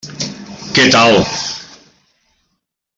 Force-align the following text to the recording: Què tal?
Què 0.77 0.85
tal? 0.95 1.19